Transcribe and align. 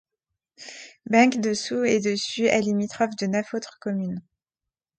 Benque-Dessous-et-Dessus 1.11 2.45
est 2.47 2.61
limitrophe 2.61 3.15
de 3.19 3.27
neuf 3.27 3.53
autres 3.53 3.77
communes. 3.79 4.23